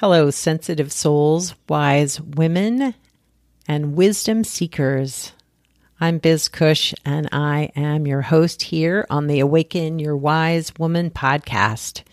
Hello, 0.00 0.30
sensitive 0.30 0.92
souls, 0.92 1.56
wise 1.68 2.20
women, 2.20 2.94
and 3.66 3.96
wisdom 3.96 4.44
seekers. 4.44 5.32
I'm 6.00 6.18
Biz 6.18 6.46
Cush, 6.50 6.94
and 7.04 7.28
I 7.32 7.72
am 7.74 8.06
your 8.06 8.22
host 8.22 8.62
here 8.62 9.04
on 9.10 9.26
the 9.26 9.40
Awaken 9.40 9.98
Your 9.98 10.16
Wise 10.16 10.72
Woman 10.78 11.10
podcast. 11.10 12.04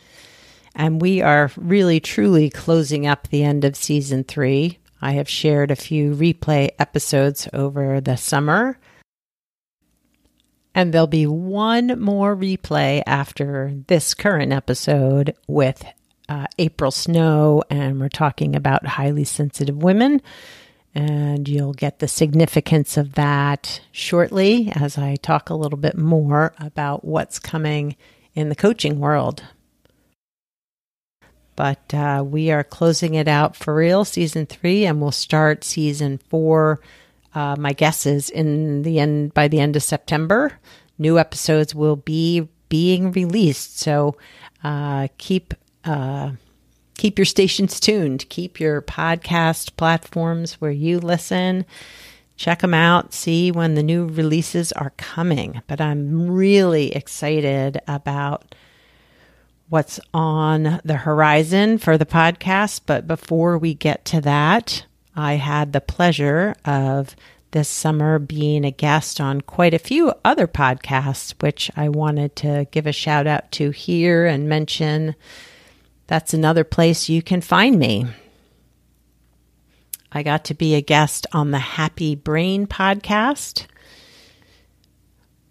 And 0.74 1.00
we 1.00 1.22
are 1.22 1.52
really 1.58 2.00
truly 2.00 2.50
closing 2.50 3.06
up 3.06 3.28
the 3.28 3.44
end 3.44 3.64
of 3.64 3.76
season 3.76 4.24
three. 4.24 4.80
I 5.00 5.12
have 5.12 5.30
shared 5.30 5.70
a 5.70 5.76
few 5.76 6.16
replay 6.16 6.72
episodes 6.80 7.48
over 7.54 8.02
the 8.02 8.18
summer. 8.18 8.80
And 10.74 10.92
there'll 10.92 11.06
be 11.06 11.28
one 11.28 12.02
more 12.02 12.36
replay 12.36 13.04
after 13.06 13.76
this 13.86 14.16
current 14.16 14.54
episode 14.54 15.36
with 15.48 15.86
uh, 16.30 16.48
April 16.58 16.92
Snow, 16.92 17.64
and 17.70 18.00
we're 18.00 18.10
talking 18.10 18.56
about 18.56 18.86
highly 18.86 19.24
sensitive 19.24 19.78
women. 19.78 20.22
And 20.94 21.50
you'll 21.50 21.74
get 21.74 22.00
the 22.00 22.08
significance 22.08 22.96
of 22.96 23.16
that 23.16 23.82
shortly 23.92 24.72
as 24.74 24.98
I 24.98 25.18
talk 25.18 25.50
a 25.50 25.56
little 25.56 25.78
bit 25.78 25.98
more 25.98 26.54
about 26.58 27.04
what's 27.04 27.38
coming 27.38 27.98
in 28.34 28.48
the 28.48 28.56
coaching 28.56 29.00
world. 29.00 29.44
But 31.58 31.94
uh, 31.94 32.24
we 32.26 32.52
are 32.52 32.64
closing 32.64 33.16
it 33.16 33.28
out 33.28 33.56
for 33.56 33.76
real, 33.76 34.06
season 34.06 34.46
three, 34.46 34.86
and 34.86 35.02
we'll 35.02 35.12
start 35.12 35.64
season 35.64 36.18
four. 36.30 36.82
Uh, 37.34 37.56
my 37.58 37.74
guess 37.74 38.06
is 38.06 38.30
in 38.30 38.84
the 38.84 39.00
end 39.00 39.34
by 39.34 39.48
the 39.48 39.60
end 39.60 39.76
of 39.76 39.84
September. 39.84 40.54
New 40.98 41.20
episodes 41.20 41.76
will 41.76 41.98
be 41.98 42.48
being 42.70 43.12
released, 43.12 43.80
so 43.80 44.16
uh, 44.64 45.08
keep 45.18 45.54
uh, 45.86 46.32
keep 46.98 47.18
your 47.18 47.26
stations 47.26 47.80
tuned. 47.80 48.28
Keep 48.30 48.60
your 48.60 48.82
podcast 48.82 49.76
platforms 49.78 50.54
where 50.56 50.72
you 50.72 51.00
listen. 51.00 51.66
Check 52.36 52.60
them 52.60 52.74
out. 52.74 53.14
See 53.14 53.52
when 53.52 53.76
the 53.76 53.84
new 53.84 54.08
releases 54.08 54.72
are 54.74 54.94
coming. 54.98 55.62
But 55.68 55.80
I'm 55.80 56.30
really 56.30 56.94
excited 56.94 57.80
about 57.88 58.56
what's 59.70 60.00
on 60.14 60.82
the 60.84 60.98
horizon 60.98 61.78
for 61.78 61.98
the 61.98 62.06
podcast. 62.06 62.82
But 62.86 63.08
before 63.08 63.58
we 63.58 63.74
get 63.74 64.06
to 64.06 64.22
that, 64.22 64.86
I 65.16 65.34
had 65.34 65.72
the 65.72 65.82
pleasure 65.82 66.56
of 66.66 67.16
this 67.52 67.70
summer 67.70 68.20
being 68.20 68.66
a 68.66 68.72
guest 68.72 69.22
on 69.22 69.40
quite 69.40 69.74
a 69.74 69.80
few 69.80 70.14
other 70.26 70.46
podcasts, 70.46 71.34
which 71.42 71.72
I 71.78 71.88
wanted 71.88 72.36
to 72.38 72.68
give 72.72 72.86
a 72.86 72.92
shout 72.92 73.28
out 73.28 73.50
to 73.54 73.70
here 73.70 74.26
and 74.26 74.50
mention 74.50 75.16
that's 76.08 76.34
another 76.34 76.64
place 76.64 77.10
you 77.10 77.22
can 77.22 77.42
find 77.42 77.80
me. 77.80 78.06
I 80.12 80.24
got 80.24 80.46
to 80.46 80.54
be 80.54 80.76
a 80.76 80.82
guest 80.82 81.28
on 81.34 81.52
the 81.52 81.60
Happy 81.60 82.16
Brain 82.16 82.68
podcast, 82.68 83.66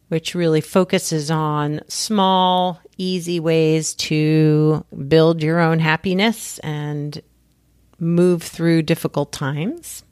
which 0.08 0.34
really 0.34 0.60
focuses 0.60 1.30
on 1.30 1.80
small, 1.88 2.80
easy 2.97 3.41
ways 3.41 3.94
to 3.94 4.84
build 5.08 5.42
your 5.42 5.60
own 5.60 5.80
happiness 5.80 6.58
and 6.60 7.20
move 7.98 8.42
through 8.42 8.82
difficult 8.82 9.32
times. 9.32 10.05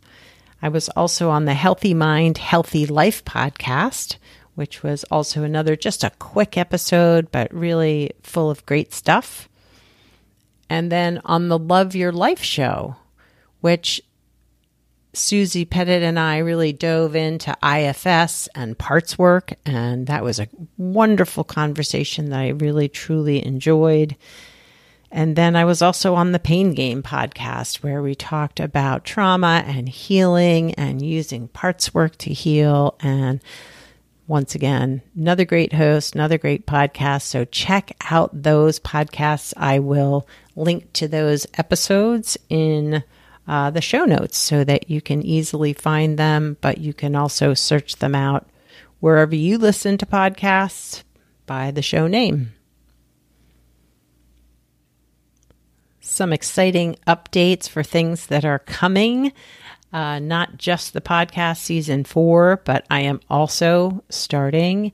I 0.61 0.69
was 0.69 0.89
also 0.91 1.31
on 1.31 1.45
the 1.45 1.55
Healthy 1.55 1.95
Mind, 1.95 2.39
Healthy 2.39 2.87
Life 2.87 3.25
podcast, 3.25 4.17
which 4.55 4.83
was 4.83 5.05
also 5.05 5.45
another 5.45 5.77
just 5.77 6.05
a 6.05 6.13
quick 6.19 6.59
episode, 6.59 7.33
but 7.33 7.53
really 7.55 8.11
full 8.23 8.51
of 8.51 8.67
great 8.67 8.93
stuff 8.93 9.49
and 10.73 10.91
then 10.91 11.21
on 11.27 11.49
the 11.49 11.59
Love 11.59 11.95
Your 11.95 12.13
Life 12.13 12.43
show, 12.43 12.97
which 13.61 14.01
Susie 15.13 15.67
Pettit 15.67 16.03
and 16.03 16.19
I 16.19 16.39
really 16.39 16.73
dove 16.73 17.15
into 17.15 17.55
IFS 17.63 18.49
and 18.55 18.79
parts 18.79 19.19
work, 19.19 19.53
and 19.67 20.07
that 20.07 20.25
was 20.25 20.41
a 20.41 20.49
wonderful 20.79 21.45
conversation 21.45 22.31
that 22.31 22.39
I 22.39 22.49
really 22.49 22.89
truly 22.89 23.45
enjoyed. 23.45 24.17
And 25.11 25.37
then 25.37 25.57
I 25.57 25.67
was 25.67 25.83
also 25.83 26.15
on 26.15 26.33
the 26.33 26.39
Pain 26.39 26.73
Game 26.73 27.03
podcast 27.03 27.83
where 27.83 28.01
we 28.01 28.15
talked 28.15 28.59
about 28.59 29.05
trauma 29.05 29.63
and 29.67 29.87
healing 29.91 30.73
and 30.77 31.05
using 31.05 31.49
parts 31.49 31.93
work 31.93 32.17
to 32.17 32.33
heal. 32.33 32.97
And 33.01 33.43
once 34.33 34.55
again, 34.55 35.03
another 35.15 35.45
great 35.45 35.75
host, 35.75 36.15
another 36.15 36.39
great 36.39 36.67
podcast. 36.67 37.21
So 37.21 37.45
check 37.45 37.95
out 38.11 38.31
those 38.33 38.81
podcasts. 38.81 39.53
I 39.59 39.79
will 39.79 40.27
link 40.57 40.91
to 40.95 41.07
those 41.07 41.47
episodes 41.59 42.39
in 42.49 43.05
uh, 43.47 43.71
the 43.73 43.83
show 43.83 44.07
notes 44.07 44.39
so 44.39 44.65
that 44.65 44.89
you 44.89 45.03
can 45.03 45.23
easily 45.23 45.75
find 45.75 46.19
them, 46.19 46.57
but 46.63 46.79
you 46.79 46.95
can 46.95 47.15
also 47.15 47.53
search 47.53 47.97
them 47.97 48.15
out 48.15 48.49
wherever 49.01 49.35
you 49.35 49.59
listen 49.59 49.99
to 49.99 50.07
podcasts 50.07 51.03
by 51.45 51.71
the 51.71 51.83
show 51.83 52.07
name. 52.07 52.55
Some 56.01 56.33
exciting 56.33 56.97
updates 57.07 57.69
for 57.69 57.83
things 57.83 58.29
that 58.29 58.47
are 58.47 58.61
coming. 58.61 59.35
Uh, 59.93 60.19
not 60.19 60.57
just 60.57 60.95
the 60.95 61.03
podcast 61.03 61.59
season 61.59 62.05
four, 62.05 62.63
but 62.65 62.87
I 62.91 63.01
am 63.01 63.21
also 63.29 64.03
starting 64.09 64.93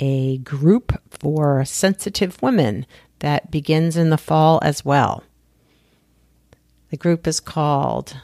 a 0.00 0.38
group 0.38 1.00
for 1.10 1.64
sensitive 1.64 2.40
women 2.42 2.84
that 3.20 3.50
begins 3.50 3.96
in 3.96 4.10
the 4.10 4.18
fall 4.18 4.58
as 4.62 4.84
well. 4.84 5.22
The 6.90 6.96
group 6.96 7.28
is 7.28 7.38
called 7.38 8.16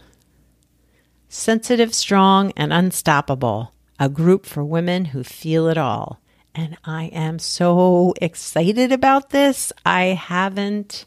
Sensitive, 1.28 1.94
Strong, 1.94 2.52
and 2.56 2.72
Unstoppable, 2.72 3.72
a 4.00 4.08
group 4.08 4.46
for 4.46 4.64
women 4.64 5.06
who 5.06 5.22
feel 5.22 5.68
it 5.68 5.78
all. 5.78 6.20
And 6.54 6.76
I 6.84 7.04
am 7.06 7.38
so 7.38 8.14
excited 8.20 8.90
about 8.90 9.30
this. 9.30 9.72
I 9.84 10.06
haven't 10.06 11.04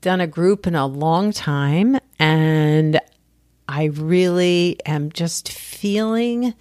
done 0.00 0.20
a 0.20 0.26
group 0.26 0.66
in 0.66 0.74
a 0.74 0.86
long 0.86 1.32
time, 1.32 1.98
and 2.18 2.99
I 3.72 3.84
really 3.84 4.78
am 4.84 5.12
just 5.12 5.48
feeling 5.48 6.54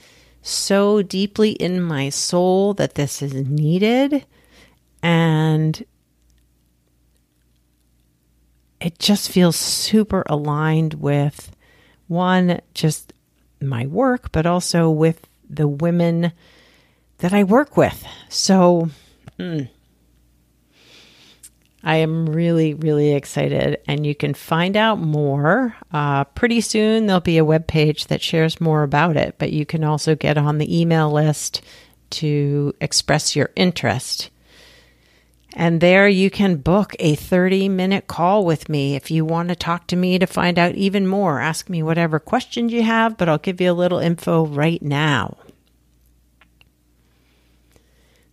so 0.44 1.02
deeply 1.02 1.53
in 1.53 1.81
my 1.81 2.09
soul 2.09 2.75
that 2.75 2.94
this 2.94 3.24
is 3.24 3.34
needed 3.34 4.28
and 5.02 5.84
it 8.80 9.00
just 9.00 9.31
feels 9.31 9.56
super 9.56 10.22
aligned 10.28 10.94
with 10.94 11.52
one, 12.06 12.62
just 12.75 13.12
my 13.59 13.88
work, 13.88 14.31
but 14.31 14.46
also 14.46 14.92
with 14.92 15.28
the 15.50 15.68
women 15.68 16.31
that 17.18 17.34
I 17.34 17.44
work 17.44 17.75
with. 17.75 18.06
So, 18.30 18.92
mm, 19.40 19.68
I 21.84 21.97
am 21.97 22.25
really, 22.25 22.73
really 22.73 23.13
excited, 23.13 23.79
and 23.88 24.06
you 24.06 24.13
can 24.13 24.34
find 24.34 24.75
out 24.75 25.00
more. 25.00 25.75
Uh, 25.94 26.25
pretty 26.25 26.59
soon, 26.62 27.06
there'll 27.06 27.22
be 27.22 27.38
a 27.38 27.45
web 27.45 27.67
page 27.67 28.07
that 28.07 28.22
shares 28.22 28.59
more 28.59 28.84
about 28.84 29.16
it, 29.16 29.35
but 29.38 29.53
you 29.53 29.66
can 29.66 29.84
also 29.84 30.16
get 30.16 30.38
on 30.38 30.57
the 30.57 30.79
email 30.79 31.09
list 31.12 31.62
to 32.12 32.73
express 32.81 33.35
your 33.35 33.51
interest. 33.56 34.29
And 35.53 35.81
there 35.81 36.07
you 36.07 36.29
can 36.29 36.57
book 36.57 36.95
a 37.00 37.16
30 37.16 37.69
minute 37.69 38.07
call 38.07 38.45
with 38.45 38.69
me 38.69 38.95
if 38.95 39.09
you 39.09 39.25
want 39.25 39.50
to 39.50 39.56
talk 39.56 39.88
to 39.88 39.95
me 39.95 40.19
to 40.19 40.28
find 40.28 40.59
out 40.59 40.75
even 40.75 41.07
more. 41.07 41.39
Ask 41.39 41.69
me 41.69 41.81
whatever 41.81 42.19
questions 42.19 42.72
you 42.72 42.84
have, 42.84 43.18
but 43.18 43.28
I'll 43.28 43.39
give 43.39 43.59
you 43.59 43.72
a 43.72 43.73
little 43.73 44.00
info 44.00 44.45
right 44.45 44.81
now. 44.81 45.38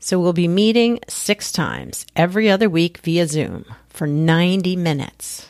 So 0.06 0.20
we'll 0.20 0.32
be 0.32 0.46
meeting 0.46 1.00
six 1.08 1.50
times 1.50 2.06
every 2.14 2.48
other 2.48 2.70
week 2.70 2.98
via 2.98 3.26
Zoom 3.26 3.64
for 3.88 4.06
90 4.06 4.76
minutes. 4.76 5.48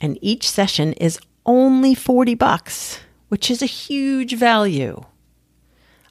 And 0.00 0.18
each 0.22 0.48
session 0.48 0.94
is 0.94 1.20
only 1.44 1.94
40 1.94 2.34
bucks, 2.34 2.98
which 3.28 3.50
is 3.50 3.60
a 3.60 3.66
huge 3.66 4.36
value. 4.36 5.04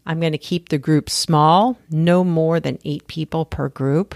I'm 0.05 0.19
going 0.19 0.33
to 0.33 0.37
keep 0.37 0.69
the 0.69 0.77
group 0.77 1.09
small, 1.09 1.79
no 1.89 2.23
more 2.23 2.59
than 2.59 2.77
eight 2.85 3.07
people 3.07 3.43
per 3.43 3.67
group. 3.67 4.13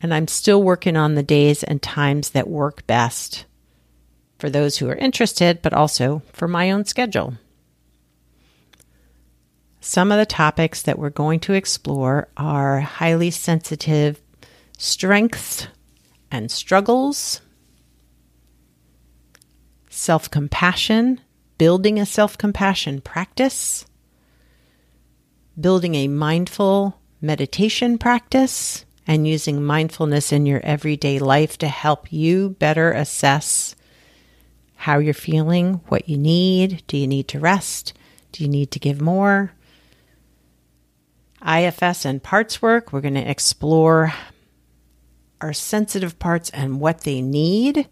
And 0.00 0.14
I'm 0.14 0.28
still 0.28 0.62
working 0.62 0.96
on 0.96 1.16
the 1.16 1.24
days 1.24 1.64
and 1.64 1.82
times 1.82 2.30
that 2.30 2.46
work 2.46 2.86
best 2.86 3.46
for 4.38 4.48
those 4.48 4.76
who 4.76 4.88
are 4.88 4.94
interested, 4.94 5.60
but 5.60 5.72
also 5.72 6.22
for 6.32 6.46
my 6.46 6.70
own 6.70 6.84
schedule. 6.84 7.34
Some 9.80 10.12
of 10.12 10.18
the 10.18 10.26
topics 10.26 10.82
that 10.82 10.98
we're 10.98 11.08
going 11.08 11.40
to 11.40 11.54
explore 11.54 12.28
are 12.36 12.80
highly 12.80 13.30
sensitive 13.30 14.20
strengths 14.76 15.68
and 16.30 16.50
struggles, 16.50 17.40
self 19.88 20.30
compassion, 20.30 21.20
building 21.56 21.98
a 21.98 22.04
self 22.04 22.36
compassion 22.36 23.00
practice, 23.00 23.86
building 25.58 25.94
a 25.94 26.08
mindful 26.08 27.00
meditation 27.22 27.96
practice 27.96 28.84
and 29.06 29.26
using 29.26 29.64
mindfulness 29.64 30.30
in 30.30 30.44
your 30.44 30.60
everyday 30.62 31.18
life 31.18 31.56
to 31.56 31.68
help 31.68 32.12
you 32.12 32.50
better 32.50 32.92
assess 32.92 33.74
how 34.76 34.98
you're 34.98 35.14
feeling, 35.14 35.74
what 35.88 36.06
you 36.06 36.18
need. 36.18 36.82
Do 36.86 36.98
you 36.98 37.06
need 37.06 37.28
to 37.28 37.40
rest? 37.40 37.94
Do 38.32 38.44
you 38.44 38.48
need 38.48 38.70
to 38.72 38.78
give 38.78 39.00
more? 39.00 39.52
IFS 41.46 42.04
and 42.04 42.22
parts 42.22 42.60
work, 42.60 42.92
we're 42.92 43.00
going 43.00 43.14
to 43.14 43.30
explore 43.30 44.12
our 45.40 45.52
sensitive 45.52 46.18
parts 46.18 46.50
and 46.50 46.80
what 46.80 47.02
they 47.02 47.22
need, 47.22 47.88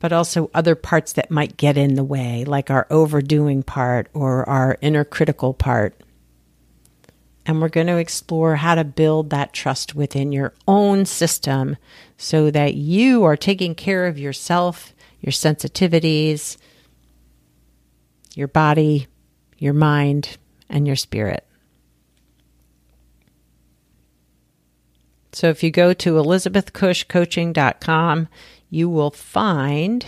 but 0.00 0.12
also 0.12 0.50
other 0.52 0.74
parts 0.74 1.12
that 1.12 1.30
might 1.30 1.56
get 1.56 1.76
in 1.76 1.94
the 1.94 2.04
way, 2.04 2.44
like 2.44 2.70
our 2.70 2.86
overdoing 2.90 3.62
part 3.62 4.08
or 4.12 4.48
our 4.48 4.76
inner 4.80 5.04
critical 5.04 5.54
part. 5.54 5.94
And 7.46 7.60
we're 7.60 7.68
going 7.68 7.86
to 7.86 7.96
explore 7.96 8.56
how 8.56 8.74
to 8.74 8.84
build 8.84 9.30
that 9.30 9.52
trust 9.52 9.94
within 9.94 10.32
your 10.32 10.54
own 10.68 11.06
system 11.06 11.76
so 12.16 12.50
that 12.50 12.74
you 12.74 13.24
are 13.24 13.36
taking 13.36 13.74
care 13.74 14.06
of 14.06 14.18
yourself, 14.18 14.92
your 15.20 15.32
sensitivities, 15.32 16.56
your 18.34 18.48
body, 18.48 19.06
your 19.58 19.72
mind, 19.72 20.36
and 20.68 20.86
your 20.86 20.96
spirit. 20.96 21.46
So 25.32 25.48
if 25.48 25.62
you 25.62 25.70
go 25.70 25.92
to 25.92 26.14
elizabethcushcoaching.com, 26.14 28.28
you 28.68 28.88
will 28.88 29.10
find 29.10 30.06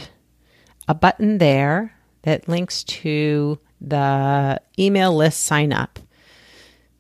a 0.88 0.94
button 0.94 1.36
there 1.38 1.94
that 2.22 2.48
links 2.48 2.82
to 2.84 3.58
the 3.80 4.60
email 4.78 5.14
list 5.14 5.42
sign 5.42 5.72
up. 5.72 5.98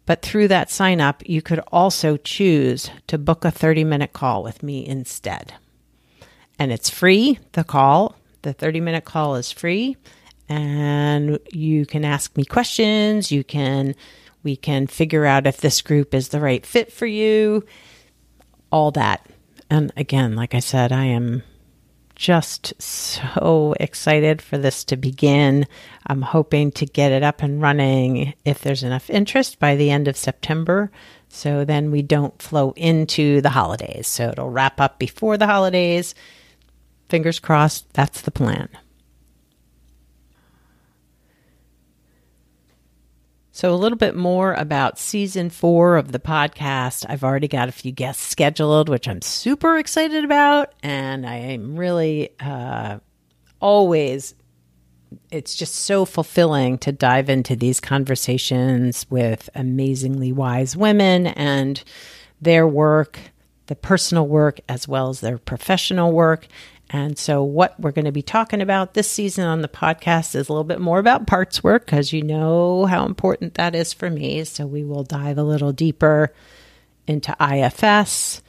But 0.04 0.22
through 0.22 0.48
that 0.48 0.68
sign 0.70 1.00
up, 1.00 1.22
you 1.28 1.42
could 1.42 1.60
also 1.70 2.16
choose 2.16 2.90
to 3.06 3.18
book 3.18 3.44
a 3.44 3.52
30 3.52 3.84
minute 3.84 4.12
call 4.12 4.42
with 4.42 4.60
me 4.62 4.86
instead. 4.86 5.54
And 6.58 6.72
it's 6.72 6.90
free, 6.90 7.38
the 7.52 7.64
call. 7.64 8.16
The 8.42 8.52
30 8.52 8.80
minute 8.80 9.04
call 9.04 9.36
is 9.36 9.52
free. 9.52 9.96
And 10.48 11.38
you 11.52 11.86
can 11.86 12.04
ask 12.04 12.36
me 12.36 12.44
questions. 12.44 13.30
You 13.30 13.44
can, 13.44 13.94
we 14.42 14.56
can 14.56 14.88
figure 14.88 15.24
out 15.24 15.46
if 15.46 15.58
this 15.58 15.80
group 15.80 16.14
is 16.14 16.28
the 16.28 16.40
right 16.40 16.66
fit 16.66 16.92
for 16.92 17.06
you 17.06 17.64
all 18.72 18.90
that. 18.92 19.24
And 19.70 19.92
again, 19.96 20.34
like 20.34 20.54
I 20.54 20.60
said, 20.60 20.90
I 20.90 21.04
am 21.04 21.44
just 22.14 22.80
so 22.80 23.74
excited 23.80 24.42
for 24.42 24.58
this 24.58 24.84
to 24.84 24.96
begin. 24.96 25.66
I'm 26.06 26.22
hoping 26.22 26.70
to 26.72 26.86
get 26.86 27.12
it 27.12 27.22
up 27.22 27.42
and 27.42 27.60
running 27.60 28.34
if 28.44 28.60
there's 28.60 28.82
enough 28.82 29.08
interest 29.10 29.58
by 29.58 29.76
the 29.76 29.90
end 29.90 30.08
of 30.08 30.16
September. 30.16 30.90
So 31.28 31.64
then 31.64 31.90
we 31.90 32.02
don't 32.02 32.40
flow 32.40 32.72
into 32.76 33.40
the 33.40 33.50
holidays. 33.50 34.06
So 34.08 34.28
it'll 34.28 34.50
wrap 34.50 34.80
up 34.80 34.98
before 34.98 35.38
the 35.38 35.46
holidays. 35.46 36.14
Fingers 37.08 37.38
crossed, 37.38 37.92
that's 37.92 38.20
the 38.20 38.30
plan. 38.30 38.68
So, 43.62 43.72
a 43.72 43.76
little 43.76 43.96
bit 43.96 44.16
more 44.16 44.54
about 44.54 44.98
season 44.98 45.48
four 45.48 45.96
of 45.96 46.10
the 46.10 46.18
podcast. 46.18 47.06
I've 47.08 47.22
already 47.22 47.46
got 47.46 47.68
a 47.68 47.70
few 47.70 47.92
guests 47.92 48.26
scheduled, 48.26 48.88
which 48.88 49.06
I'm 49.06 49.22
super 49.22 49.78
excited 49.78 50.24
about. 50.24 50.74
And 50.82 51.24
I 51.24 51.36
am 51.36 51.76
really 51.76 52.30
uh, 52.40 52.98
always, 53.60 54.34
it's 55.30 55.54
just 55.54 55.76
so 55.76 56.04
fulfilling 56.04 56.76
to 56.78 56.90
dive 56.90 57.30
into 57.30 57.54
these 57.54 57.78
conversations 57.78 59.06
with 59.10 59.48
amazingly 59.54 60.32
wise 60.32 60.76
women 60.76 61.28
and 61.28 61.84
their 62.40 62.66
work, 62.66 63.16
the 63.66 63.76
personal 63.76 64.26
work, 64.26 64.58
as 64.68 64.88
well 64.88 65.08
as 65.08 65.20
their 65.20 65.38
professional 65.38 66.10
work. 66.10 66.48
And 66.94 67.18
so, 67.18 67.42
what 67.42 67.80
we're 67.80 67.90
going 67.90 68.04
to 68.04 68.12
be 68.12 68.22
talking 68.22 68.60
about 68.60 68.92
this 68.92 69.10
season 69.10 69.44
on 69.44 69.62
the 69.62 69.68
podcast 69.68 70.34
is 70.34 70.48
a 70.48 70.52
little 70.52 70.62
bit 70.62 70.78
more 70.78 70.98
about 70.98 71.26
parts 71.26 71.64
work 71.64 71.86
because 71.86 72.12
you 72.12 72.22
know 72.22 72.84
how 72.84 73.06
important 73.06 73.54
that 73.54 73.74
is 73.74 73.94
for 73.94 74.10
me. 74.10 74.44
So, 74.44 74.66
we 74.66 74.84
will 74.84 75.02
dive 75.02 75.38
a 75.38 75.42
little 75.42 75.72
deeper 75.72 76.34
into 77.06 77.34
IFS 77.40 78.42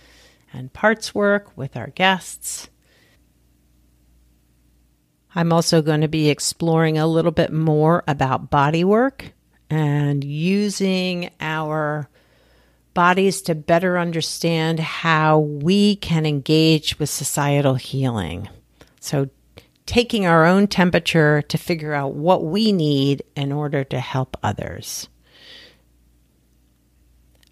and 0.51 0.73
parts 0.73 1.15
work 1.15 1.55
with 1.55 1.77
our 1.77 1.87
guests. 1.87 2.69
I'm 5.35 5.53
also 5.53 5.81
going 5.81 6.01
to 6.01 6.09
be 6.09 6.29
exploring 6.29 6.97
a 6.97 7.07
little 7.07 7.31
bit 7.31 7.51
more 7.51 8.03
about 8.07 8.51
body 8.51 8.83
work 8.83 9.31
and 9.69 10.23
using 10.23 11.31
our 11.39 12.09
bodies 12.93 13.41
to 13.43 13.55
better 13.55 13.97
understand 13.97 14.79
how 14.79 15.39
we 15.39 15.95
can 15.97 16.25
engage 16.25 16.99
with 16.99 17.09
societal 17.09 17.75
healing. 17.75 18.49
So, 18.99 19.29
taking 19.85 20.25
our 20.25 20.45
own 20.45 20.67
temperature 20.67 21.41
to 21.41 21.57
figure 21.57 21.93
out 21.93 22.13
what 22.13 22.45
we 22.45 22.71
need 22.71 23.23
in 23.35 23.51
order 23.51 23.83
to 23.83 23.99
help 23.99 24.37
others 24.41 25.09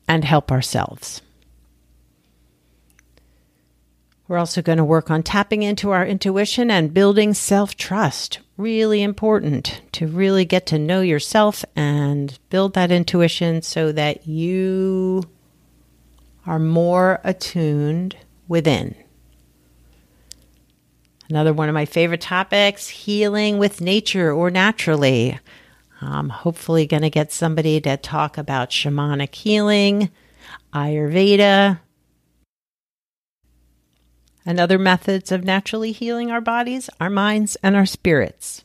and 0.07 0.23
help 0.23 0.51
ourselves. 0.51 1.21
We're 4.31 4.37
also 4.37 4.61
going 4.61 4.77
to 4.77 4.85
work 4.85 5.11
on 5.11 5.23
tapping 5.23 5.61
into 5.61 5.91
our 5.91 6.05
intuition 6.05 6.71
and 6.71 6.93
building 6.93 7.33
self 7.33 7.75
trust. 7.75 8.39
Really 8.55 9.01
important 9.01 9.81
to 9.91 10.07
really 10.07 10.45
get 10.45 10.65
to 10.67 10.79
know 10.79 11.01
yourself 11.01 11.65
and 11.75 12.39
build 12.49 12.73
that 12.75 12.93
intuition 12.93 13.61
so 13.61 13.91
that 13.91 14.25
you 14.25 15.23
are 16.47 16.59
more 16.59 17.19
attuned 17.25 18.15
within. 18.47 18.95
Another 21.29 21.51
one 21.51 21.67
of 21.67 21.73
my 21.73 21.83
favorite 21.83 22.21
topics 22.21 22.87
healing 22.87 23.57
with 23.57 23.81
nature 23.81 24.31
or 24.31 24.49
naturally. 24.49 25.37
I'm 25.99 26.29
hopefully 26.29 26.85
going 26.87 27.03
to 27.03 27.09
get 27.09 27.33
somebody 27.33 27.81
to 27.81 27.97
talk 27.97 28.37
about 28.37 28.69
shamanic 28.69 29.35
healing, 29.35 30.09
Ayurveda, 30.73 31.81
and 34.45 34.59
other 34.59 34.79
methods 34.79 35.31
of 35.31 35.43
naturally 35.43 35.91
healing 35.91 36.31
our 36.31 36.41
bodies, 36.41 36.89
our 36.99 37.09
minds, 37.09 37.57
and 37.63 37.75
our 37.75 37.85
spirits. 37.85 38.63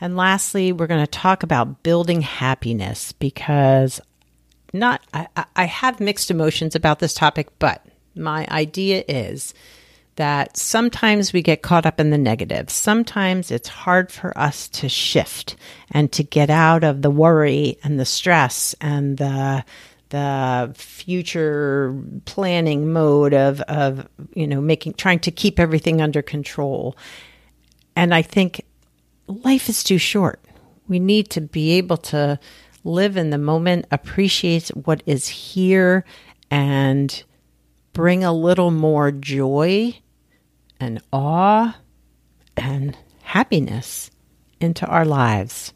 And 0.00 0.16
lastly, 0.16 0.72
we're 0.72 0.86
going 0.86 1.04
to 1.04 1.10
talk 1.10 1.42
about 1.42 1.82
building 1.82 2.22
happiness 2.22 3.12
because 3.12 4.00
not 4.72 5.00
I, 5.12 5.26
I 5.56 5.64
have 5.64 6.00
mixed 6.00 6.30
emotions 6.30 6.74
about 6.74 6.98
this 6.98 7.14
topic, 7.14 7.48
but 7.58 7.84
my 8.14 8.46
idea 8.50 9.04
is 9.08 9.54
that 10.16 10.56
sometimes 10.56 11.32
we 11.32 11.42
get 11.42 11.62
caught 11.62 11.86
up 11.86 12.00
in 12.00 12.10
the 12.10 12.18
negative. 12.18 12.70
Sometimes 12.70 13.52
it's 13.52 13.68
hard 13.68 14.10
for 14.10 14.36
us 14.36 14.68
to 14.68 14.88
shift 14.88 15.54
and 15.92 16.10
to 16.12 16.24
get 16.24 16.50
out 16.50 16.82
of 16.82 17.02
the 17.02 17.10
worry 17.10 17.78
and 17.84 18.00
the 18.00 18.04
stress 18.04 18.74
and 18.80 19.16
the 19.16 19.64
the 20.10 20.72
future 20.74 21.94
planning 22.24 22.92
mode 22.92 23.34
of 23.34 23.60
of 23.62 24.08
you 24.34 24.46
know 24.46 24.60
making 24.60 24.94
trying 24.94 25.20
to 25.20 25.30
keep 25.30 25.58
everything 25.58 26.00
under 26.00 26.22
control. 26.22 26.96
And 27.96 28.14
I 28.14 28.22
think 28.22 28.64
life 29.26 29.68
is 29.68 29.82
too 29.82 29.98
short. 29.98 30.40
We 30.86 30.98
need 30.98 31.30
to 31.30 31.40
be 31.40 31.72
able 31.72 31.98
to 31.98 32.38
live 32.84 33.16
in 33.16 33.30
the 33.30 33.38
moment, 33.38 33.86
appreciate 33.90 34.68
what 34.68 35.02
is 35.04 35.28
here 35.28 36.04
and 36.50 37.22
bring 37.92 38.24
a 38.24 38.32
little 38.32 38.70
more 38.70 39.10
joy 39.10 39.98
and 40.80 41.02
awe 41.12 41.76
and 42.56 42.96
happiness 43.22 44.10
into 44.60 44.86
our 44.86 45.04
lives. 45.04 45.72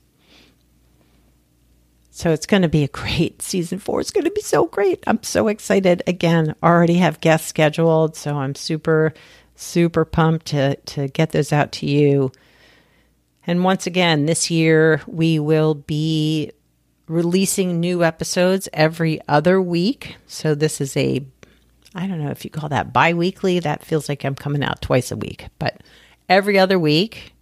So 2.14 2.30
it's 2.30 2.44
going 2.44 2.60
to 2.60 2.68
be 2.68 2.84
a 2.84 2.88
great 2.88 3.40
season 3.42 3.78
four. 3.78 4.00
It's 4.00 4.10
going 4.10 4.26
to 4.26 4.30
be 4.30 4.42
so 4.42 4.66
great. 4.66 5.02
I'm 5.06 5.22
so 5.22 5.48
excited. 5.48 6.02
Again, 6.06 6.54
already 6.62 6.96
have 6.96 7.20
guests 7.20 7.48
scheduled, 7.48 8.14
so 8.16 8.36
I'm 8.36 8.54
super, 8.54 9.14
super 9.56 10.04
pumped 10.04 10.46
to 10.48 10.76
to 10.76 11.08
get 11.08 11.32
those 11.32 11.52
out 11.52 11.72
to 11.72 11.86
you. 11.86 12.30
And 13.46 13.64
once 13.64 13.86
again, 13.86 14.26
this 14.26 14.50
year 14.50 15.00
we 15.06 15.38
will 15.38 15.74
be 15.74 16.52
releasing 17.08 17.80
new 17.80 18.04
episodes 18.04 18.68
every 18.72 19.18
other 19.26 19.60
week. 19.60 20.16
So 20.26 20.54
this 20.54 20.80
is 20.80 20.96
a 20.96 21.24
I 21.94 22.06
don't 22.06 22.22
know 22.22 22.30
if 22.30 22.44
you 22.44 22.50
call 22.50 22.68
that 22.68 22.92
bi-weekly. 22.92 23.58
That 23.60 23.84
feels 23.84 24.08
like 24.08 24.24
I'm 24.24 24.34
coming 24.34 24.62
out 24.62 24.82
twice 24.82 25.10
a 25.12 25.16
week, 25.16 25.46
but 25.58 25.82
every 26.28 26.58
other 26.58 26.78
week. 26.78 27.32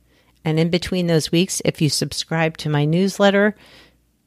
And 0.45 0.59
in 0.59 0.71
between 0.71 1.07
those 1.07 1.31
weeks, 1.31 1.61
if 1.65 1.83
you 1.83 1.89
subscribe 1.91 2.57
to 2.59 2.71
my 2.71 2.85
newsletter, 2.87 3.55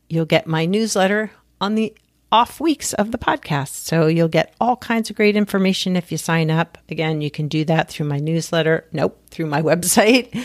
You'll 0.09 0.25
get 0.25 0.47
my 0.47 0.65
newsletter 0.65 1.31
on 1.59 1.75
the 1.75 1.93
off 2.31 2.59
weeks 2.59 2.93
of 2.93 3.11
the 3.11 3.17
podcast. 3.17 3.69
So 3.69 4.07
you'll 4.07 4.27
get 4.27 4.55
all 4.59 4.75
kinds 4.75 5.11
of 5.11 5.15
great 5.15 5.35
information 5.35 5.95
if 5.95 6.11
you 6.11 6.17
sign 6.17 6.49
up. 6.49 6.79
Again, 6.89 7.21
you 7.21 7.29
can 7.29 7.47
do 7.47 7.63
that 7.65 7.89
through 7.89 8.07
my 8.07 8.17
newsletter. 8.17 8.87
Nope, 8.91 9.21
through 9.29 9.45
my 9.45 9.61
website, 9.69 10.43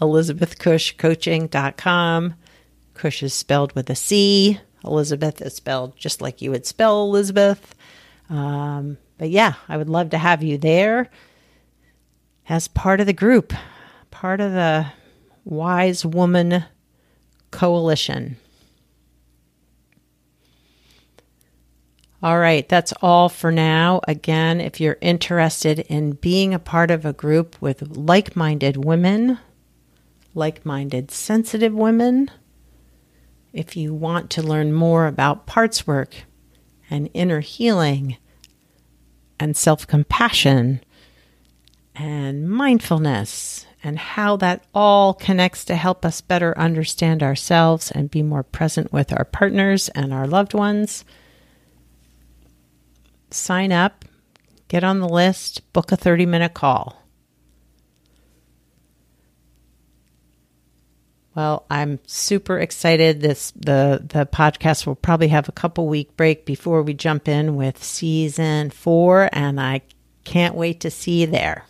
elizabethcushcoaching.com. 0.00 2.34
Cush 2.94 3.22
is 3.22 3.34
spelled 3.34 3.74
with 3.74 3.90
a 3.90 3.94
C. 3.94 4.58
Elizabeth 4.82 5.42
is 5.42 5.54
spelled 5.54 5.94
just 5.96 6.22
like 6.22 6.40
you 6.40 6.50
would 6.52 6.64
spell 6.64 7.02
Elizabeth. 7.02 7.74
Um, 8.30 8.96
but 9.18 9.28
yeah, 9.30 9.54
I 9.68 9.76
would 9.76 9.90
love 9.90 10.10
to 10.10 10.18
have 10.18 10.42
you 10.42 10.58
there 10.58 11.08
as 12.48 12.68
part 12.68 13.00
of 13.00 13.06
the 13.06 13.12
group, 13.12 13.52
part 14.10 14.40
of 14.40 14.52
the 14.52 14.86
Wise 15.44 16.06
Woman 16.06 16.64
Coalition. 17.50 18.36
All 22.22 22.38
right, 22.38 22.66
that's 22.68 22.92
all 23.02 23.28
for 23.28 23.52
now. 23.52 24.00
Again, 24.08 24.60
if 24.60 24.80
you're 24.80 24.98
interested 25.00 25.80
in 25.80 26.12
being 26.12 26.54
a 26.54 26.58
part 26.58 26.90
of 26.90 27.04
a 27.04 27.12
group 27.12 27.56
with 27.60 27.96
like 27.96 28.34
minded 28.34 28.84
women, 28.84 29.38
like 30.34 30.64
minded 30.64 31.10
sensitive 31.10 31.74
women, 31.74 32.30
if 33.52 33.76
you 33.76 33.94
want 33.94 34.30
to 34.30 34.42
learn 34.42 34.72
more 34.72 35.06
about 35.06 35.46
parts 35.46 35.86
work 35.86 36.24
and 36.90 37.10
inner 37.14 37.40
healing 37.40 38.16
and 39.38 39.56
self 39.56 39.86
compassion 39.86 40.80
and 41.94 42.48
mindfulness 42.48 43.66
and 43.82 43.98
how 43.98 44.36
that 44.36 44.64
all 44.74 45.14
connects 45.14 45.64
to 45.64 45.76
help 45.76 46.04
us 46.04 46.20
better 46.20 46.56
understand 46.58 47.22
ourselves 47.22 47.90
and 47.90 48.10
be 48.10 48.22
more 48.22 48.42
present 48.42 48.92
with 48.92 49.12
our 49.12 49.24
partners 49.24 49.88
and 49.90 50.12
our 50.12 50.26
loved 50.26 50.54
ones, 50.54 51.04
sign 53.30 53.72
up, 53.72 54.04
get 54.68 54.84
on 54.84 55.00
the 55.00 55.08
list, 55.08 55.72
book 55.72 55.92
a 55.92 55.96
30 55.96 56.26
minute 56.26 56.54
call. 56.54 57.02
Well, 61.34 61.66
I'm 61.70 61.98
super 62.06 62.58
excited. 62.58 63.20
This 63.20 63.50
the 63.50 64.02
the 64.02 64.24
podcast 64.24 64.86
will 64.86 64.94
probably 64.94 65.28
have 65.28 65.50
a 65.50 65.52
couple 65.52 65.86
week 65.86 66.16
break 66.16 66.46
before 66.46 66.82
we 66.82 66.94
jump 66.94 67.28
in 67.28 67.56
with 67.56 67.84
season 67.84 68.70
4 68.70 69.28
and 69.34 69.60
I 69.60 69.82
can't 70.24 70.54
wait 70.54 70.80
to 70.80 70.90
see 70.90 71.20
you 71.20 71.26
there. 71.26 71.66